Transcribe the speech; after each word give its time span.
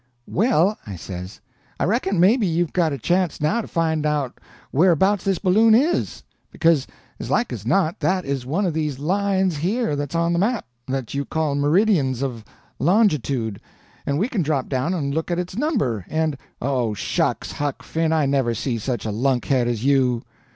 "Well," 0.25 0.79
I 0.87 0.95
says, 0.95 1.39
"I 1.79 1.83
reckon 1.83 2.19
maybe 2.19 2.47
you've 2.47 2.73
got 2.73 2.91
a 2.91 2.97
chance 2.97 3.39
now 3.39 3.61
to 3.61 3.67
find 3.67 4.03
out 4.03 4.39
whereabouts 4.71 5.23
this 5.23 5.37
balloon 5.37 5.75
is, 5.75 6.23
because 6.51 6.87
as 7.19 7.29
like 7.29 7.53
as 7.53 7.67
not 7.67 7.99
that 7.99 8.25
is 8.25 8.43
one 8.43 8.65
of 8.65 8.73
these 8.73 8.97
lines 8.97 9.57
here, 9.57 9.95
that's 9.95 10.15
on 10.15 10.33
the 10.33 10.39
map, 10.39 10.65
that 10.87 11.13
you 11.13 11.23
call 11.23 11.53
meridians 11.53 12.23
of 12.23 12.43
longitude, 12.79 13.61
and 14.03 14.17
we 14.17 14.27
can 14.27 14.41
drop 14.41 14.69
down 14.69 14.95
and 14.95 15.13
look 15.13 15.29
at 15.29 15.37
its 15.37 15.55
number, 15.55 16.03
and—" 16.09 16.35
"Oh, 16.63 16.95
shucks, 16.95 17.51
Huck 17.51 17.83
Finn, 17.83 18.11
I 18.11 18.25
never 18.25 18.55
see 18.55 18.79
such 18.79 19.05
a 19.05 19.11
lunkhead 19.11 19.67
as 19.67 19.85
you. 19.85 20.23